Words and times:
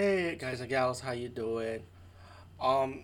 Hey 0.00 0.34
guys 0.36 0.62
and 0.62 0.70
gals, 0.70 1.00
how 1.00 1.12
you 1.12 1.28
doing? 1.28 1.82
Um, 2.58 3.02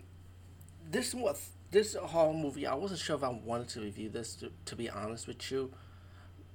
this 0.90 1.12
was 1.12 1.50
this 1.70 1.94
horror 1.94 2.32
movie. 2.32 2.66
I 2.66 2.74
wasn't 2.74 3.00
sure 3.00 3.16
if 3.16 3.22
I 3.22 3.28
wanted 3.28 3.68
to 3.68 3.82
review 3.82 4.08
this. 4.08 4.34
To, 4.36 4.50
to 4.64 4.76
be 4.76 4.88
honest 4.88 5.26
with 5.26 5.50
you, 5.50 5.70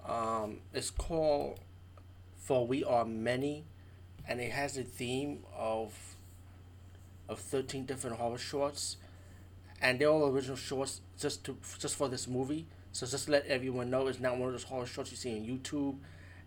um, 0.04 0.62
it's 0.74 0.90
called 0.90 1.60
"For 2.40 2.66
We 2.66 2.84
Are 2.84 3.06
Many," 3.06 3.66
and 4.28 4.42
it 4.42 4.52
has 4.52 4.80
a 4.80 4.84
theme 4.84 5.44
of 5.56 5.94
of 7.30 7.38
thirteen 7.38 7.86
different 7.86 8.18
horror 8.18 8.40
shorts, 8.40 8.98
and 9.80 10.00
they're 10.00 10.10
all 10.10 10.28
original 10.28 10.58
shorts 10.58 11.02
just 11.20 11.44
to 11.44 11.56
just 11.78 11.96
for 11.96 12.10
this 12.10 12.28
movie. 12.28 12.66
So 12.94 13.06
just 13.06 13.30
let 13.30 13.46
everyone 13.46 13.92
know, 13.92 14.08
it's 14.08 14.20
not 14.20 14.40
one 14.40 14.48
of 14.48 14.54
those 14.56 14.64
horror 14.64 14.88
shorts 14.88 15.12
you 15.12 15.18
see 15.18 15.38
on 15.38 15.46
YouTube, 15.46 15.98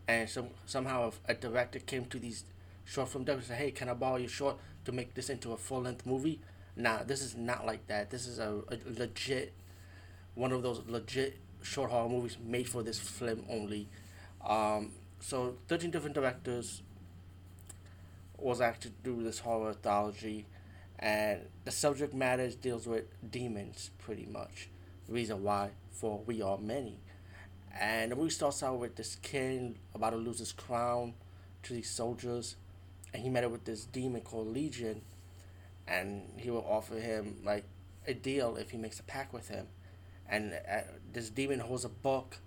and 0.09 0.29
some 0.29 0.49
somehow 0.67 1.13
a 1.29 1.35
director 1.35 1.79
came 1.79 2.07
to 2.07 2.19
these 2.19 2.43
short 2.85 3.09
film 3.09 3.25
directors 3.25 3.51
and 3.51 3.57
said, 3.59 3.65
"Hey, 3.65 3.71
can 3.71 3.89
I 3.89 3.95
borrow 3.95 4.17
your 4.17 4.29
short 4.29 4.57
to 4.85 4.93
make 4.93 5.15
this 5.15 5.31
into 5.31 5.53
a 5.53 5.57
full 5.57 5.83
length 5.83 6.07
movie?" 6.07 6.41
Nah, 6.77 7.05
this 7.05 7.23
is 7.23 7.37
not 7.37 7.65
like 7.65 7.87
that. 7.87 8.11
This 8.11 8.27
is 8.27 8.39
a, 8.39 8.63
a 8.69 8.79
legit 8.99 9.55
one 10.35 10.53
of 10.53 10.63
those 10.63 10.83
legit 10.87 11.39
short 11.63 11.91
horror 11.91 12.09
movies 12.09 12.37
made 12.45 12.69
for 12.69 12.83
this 12.83 12.99
film 12.99 13.45
only. 13.49 13.89
Um, 14.45 14.93
so 15.21 15.57
thirteen 15.69 15.91
different 15.91 16.15
directors 16.15 16.83
was 18.37 18.61
actually 18.61 18.93
do 19.03 19.23
this 19.23 19.39
horror 19.39 19.71
anthology, 19.71 20.47
and 20.99 21.41
the 21.65 21.71
subject 21.71 22.13
matter 22.13 22.51
deals 22.51 22.87
with 22.87 23.05
demons 23.31 23.91
pretty 23.99 24.27
much. 24.27 24.69
The 25.07 25.13
reason 25.13 25.43
why, 25.43 25.71
for 25.93 26.21
we 26.27 26.43
are 26.43 26.59
many, 26.59 26.99
and 27.79 28.13
the 28.13 28.17
movie 28.17 28.31
starts 28.31 28.63
out 28.63 28.79
with 28.79 28.97
this 28.97 29.17
king 29.17 29.79
about 29.95 30.11
to 30.11 30.17
lose 30.17 30.41
his 30.41 30.53
crown 30.53 31.15
to 31.63 31.73
these 31.73 31.91
soldiers, 31.91 32.57
and 33.15 33.23
he 33.23 33.31
met 33.31 33.45
up 33.45 33.53
with 33.53 33.65
this 33.65 33.85
demon 33.85 34.21
called 34.21 34.49
Legion, 34.49 35.03
and 35.87 36.25
he 36.37 36.51
will 36.51 36.67
offer 36.69 36.97
him 36.97 37.37
like 37.45 37.65
a 38.07 38.13
deal 38.13 38.57
if 38.57 38.73
he 38.73 38.77
makes 38.77 38.99
a 38.99 39.05
pact 39.05 39.33
with 39.33 39.49
him, 39.49 39.69
and 40.29 40.53
uh, 40.53 40.81
this 41.13 41.31
demon 41.31 41.61
holds 41.61 41.85
a 41.85 41.89
book. 41.89 42.39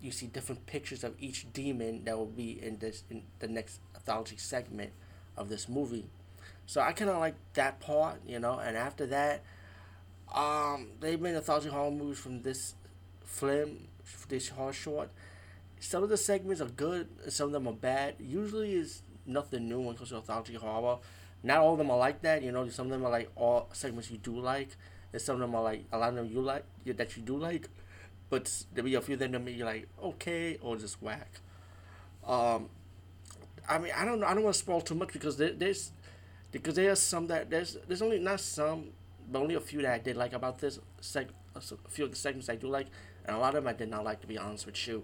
You 0.00 0.10
see 0.10 0.26
different 0.26 0.66
pictures 0.66 1.04
of 1.04 1.14
each 1.20 1.52
demon 1.52 2.04
that 2.04 2.16
will 2.18 2.26
be 2.26 2.60
in 2.60 2.78
this 2.78 3.04
in 3.10 3.22
the 3.38 3.46
next 3.46 3.80
anthology 3.94 4.36
segment 4.38 4.90
of 5.36 5.48
this 5.50 5.68
movie. 5.68 6.06
So 6.66 6.80
I 6.80 6.92
kind 6.92 7.10
of 7.10 7.18
like 7.18 7.36
that 7.52 7.78
part, 7.78 8.20
you 8.26 8.40
know. 8.40 8.58
And 8.58 8.76
after 8.76 9.06
that, 9.06 9.44
um, 10.34 10.88
they 11.00 11.16
made 11.16 11.36
anthology 11.36 11.68
horror 11.68 11.92
movies 11.92 12.18
from 12.18 12.42
this 12.42 12.74
film, 13.24 13.88
this 14.28 14.48
horror 14.48 14.72
short. 14.72 15.10
Some 15.80 16.02
of 16.02 16.08
the 16.08 16.16
segments 16.16 16.60
are 16.60 16.66
good, 16.66 17.08
some 17.28 17.46
of 17.46 17.52
them 17.52 17.68
are 17.68 17.72
bad. 17.72 18.16
Usually, 18.18 18.72
is 18.72 19.02
nothing 19.28 19.68
new 19.68 19.80
when 19.80 19.94
it 19.94 19.98
comes 19.98 20.10
to 20.10 20.16
anthology 20.16 20.54
horror. 20.54 20.98
Not 21.42 21.58
all 21.58 21.72
of 21.72 21.78
them 21.78 21.90
are 21.90 21.98
like 21.98 22.22
that, 22.22 22.42
you 22.42 22.50
know. 22.50 22.68
Some 22.68 22.86
of 22.86 22.92
them 22.92 23.04
are 23.04 23.10
like 23.10 23.30
all 23.36 23.68
segments 23.72 24.10
you 24.10 24.18
do 24.18 24.38
like, 24.38 24.70
and 25.12 25.22
some 25.22 25.34
of 25.36 25.40
them 25.40 25.54
are 25.54 25.62
like 25.62 25.84
a 25.92 25.98
lot 25.98 26.10
of 26.10 26.16
them 26.16 26.28
you 26.32 26.40
like 26.40 26.64
that 26.86 27.16
you 27.16 27.22
do 27.22 27.36
like, 27.36 27.68
but 28.30 28.64
there 28.74 28.82
be 28.82 28.94
a 28.94 29.00
few 29.00 29.14
of 29.14 29.20
them 29.20 29.32
that 29.32 29.40
make 29.40 29.56
you 29.56 29.64
like 29.64 29.88
okay 30.02 30.58
or 30.60 30.76
just 30.76 31.00
whack. 31.00 31.40
Um, 32.26 32.68
I 33.68 33.78
mean, 33.78 33.92
I 33.96 34.04
don't 34.04 34.20
know. 34.20 34.26
I 34.26 34.34
don't 34.34 34.42
want 34.42 34.54
to 34.54 34.58
spoil 34.58 34.80
too 34.80 34.94
much 34.94 35.12
because 35.12 35.36
there, 35.36 35.52
there's 35.52 35.92
because 36.50 36.74
there's 36.74 37.00
some 37.00 37.26
that 37.28 37.50
there's 37.50 37.76
there's 37.86 38.02
only 38.02 38.18
not 38.18 38.40
some, 38.40 38.86
but 39.30 39.40
only 39.40 39.54
a 39.54 39.60
few 39.60 39.82
that 39.82 39.92
I 39.92 39.98
did 39.98 40.16
like 40.16 40.32
about 40.32 40.58
this 40.58 40.78
seg. 41.00 41.28
A 41.54 41.60
few 41.88 42.04
of 42.04 42.10
the 42.10 42.16
segments 42.16 42.48
I 42.48 42.54
do 42.54 42.68
like, 42.68 42.86
and 43.24 43.34
a 43.36 43.38
lot 43.38 43.48
of 43.48 43.64
them 43.64 43.66
I 43.66 43.72
did 43.72 43.88
not 43.88 44.04
like 44.04 44.20
to 44.20 44.26
be 44.26 44.38
honest 44.38 44.66
with 44.66 44.86
you. 44.86 45.02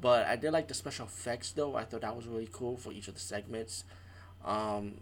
But 0.00 0.26
I 0.26 0.36
did 0.36 0.52
like 0.52 0.68
the 0.68 0.74
special 0.74 1.06
effects 1.06 1.52
though. 1.52 1.76
I 1.76 1.84
thought 1.84 2.02
that 2.02 2.14
was 2.16 2.26
really 2.26 2.48
cool 2.52 2.76
for 2.76 2.92
each 2.92 3.08
of 3.08 3.14
the 3.14 3.20
segments. 3.20 3.84
Um, 4.44 4.94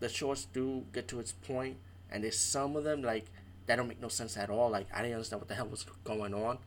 the 0.00 0.08
shorts 0.08 0.46
do 0.52 0.84
get 0.92 1.08
to 1.08 1.20
its 1.20 1.32
point, 1.32 1.76
and 2.10 2.24
there's 2.24 2.38
some 2.38 2.76
of 2.76 2.84
them 2.84 3.02
like 3.02 3.26
that 3.66 3.76
don't 3.76 3.88
make 3.88 4.00
no 4.00 4.08
sense 4.08 4.36
at 4.36 4.50
all. 4.50 4.70
Like 4.70 4.86
I 4.92 5.02
didn't 5.02 5.14
understand 5.14 5.42
what 5.42 5.48
the 5.48 5.54
hell 5.54 5.68
was 5.68 5.84
going 6.04 6.34
on, 6.34 6.58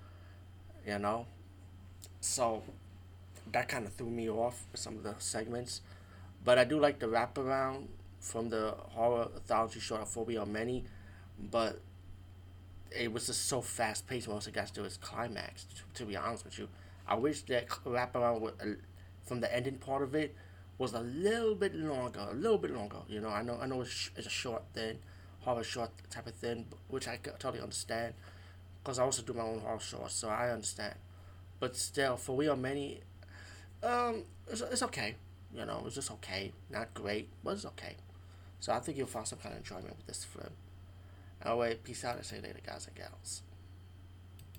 you 0.85 0.99
know. 0.99 1.25
So 2.19 2.63
that 3.51 3.67
kind 3.67 3.85
of 3.85 3.93
threw 3.93 4.09
me 4.09 4.29
off 4.29 4.65
with 4.71 4.79
some 4.79 4.97
of 4.97 5.03
the 5.03 5.15
segments, 5.19 5.81
but 6.45 6.57
I 6.57 6.63
do 6.63 6.79
like 6.79 6.99
the 6.99 7.07
wraparound 7.07 7.87
from 8.19 8.49
the 8.49 8.75
horror 8.91 9.27
anthology 9.35 9.79
short 9.79 10.07
"For 10.07 10.23
We 10.23 10.37
Are 10.37 10.45
Many," 10.45 10.85
but 11.39 11.79
it 12.91 13.11
was 13.11 13.27
just 13.27 13.47
so 13.47 13.61
fast 13.61 14.07
paced 14.07 14.27
once 14.27 14.47
it 14.47 14.53
got 14.53 14.67
to 14.67 14.83
its 14.83 14.97
climax. 14.97 15.65
To, 15.65 16.03
to 16.03 16.05
be 16.05 16.15
honest 16.15 16.45
with 16.45 16.59
you, 16.59 16.67
I 17.07 17.15
wish 17.15 17.41
that 17.43 17.69
wraparound 17.85 18.47
uh, 18.47 18.75
from 19.23 19.41
the 19.41 19.53
ending 19.53 19.77
part 19.77 20.03
of 20.03 20.15
it 20.15 20.35
was 20.77 20.93
a 20.93 20.99
little 20.99 21.55
bit 21.55 21.75
longer, 21.75 22.27
a 22.29 22.33
little 22.33 22.57
bit 22.57 22.71
longer. 22.71 22.97
You 23.07 23.21
know, 23.21 23.29
I 23.29 23.43
know, 23.43 23.57
I 23.61 23.67
know 23.67 23.81
it's, 23.81 24.09
it's 24.15 24.27
a 24.27 24.31
short 24.31 24.63
thing, 24.73 24.99
horror 25.41 25.63
short 25.63 25.91
type 26.09 26.27
of 26.27 26.33
thing, 26.33 26.65
which 26.87 27.07
I 27.07 27.17
totally 27.17 27.61
understand, 27.61 28.13
because 28.83 28.97
I 28.97 29.03
also 29.03 29.21
do 29.21 29.33
my 29.33 29.43
own 29.43 29.59
horror 29.59 29.79
shorts, 29.79 30.15
so 30.15 30.29
I 30.29 30.49
understand. 30.49 30.95
But 31.59 31.75
still, 31.75 32.17
for 32.17 32.35
we 32.35 32.47
are 32.47 32.55
many, 32.55 33.01
um, 33.83 34.23
it's, 34.49 34.61
it's 34.61 34.83
okay. 34.83 35.15
You 35.53 35.65
know, 35.65 35.83
it's 35.85 35.95
just 35.95 36.11
okay, 36.11 36.53
not 36.69 36.93
great, 36.93 37.29
but 37.43 37.51
it's 37.51 37.65
okay. 37.65 37.95
So 38.59 38.73
I 38.73 38.79
think 38.79 38.97
you'll 38.97 39.07
find 39.07 39.27
some 39.27 39.39
kind 39.39 39.53
of 39.53 39.59
enjoyment 39.59 39.97
with 39.97 40.07
this 40.07 40.23
film. 40.23 40.53
Anyway, 41.45 41.77
peace 41.83 42.05
out 42.05 42.15
and 42.15 42.25
say 42.25 42.37
later, 42.37 42.59
guys 42.65 42.87
and 42.87 42.95
gals. 42.95 43.41